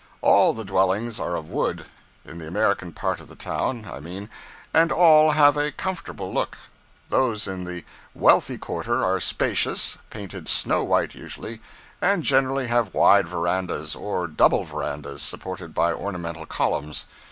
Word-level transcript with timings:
All 0.23 0.53
the 0.53 0.65
dwellings 0.65 1.19
are 1.19 1.35
of 1.35 1.47
wood 1.51 1.85
in 2.25 2.39
the 2.39 2.47
American 2.47 2.91
part 2.91 3.19
of 3.19 3.27
the 3.27 3.35
town, 3.35 3.85
I 3.85 3.99
mean 3.99 4.31
and 4.73 4.91
all 4.91 5.29
have 5.33 5.55
a 5.57 5.71
comfortable 5.71 6.33
look. 6.33 6.57
Those 7.09 7.47
in 7.47 7.65
the 7.65 7.83
wealthy 8.15 8.57
quarter 8.57 9.03
are 9.05 9.19
spacious; 9.19 9.99
painted 10.09 10.49
snow 10.49 10.83
white 10.83 11.13
usually, 11.13 11.59
and 12.01 12.23
generally 12.23 12.65
have 12.65 12.95
wide 12.95 13.27
verandas, 13.27 13.93
or 13.95 14.25
double 14.27 14.63
verandas, 14.63 15.21
supported 15.21 15.71
by 15.75 15.93
ornamental 15.93 16.47
columns. 16.47 17.05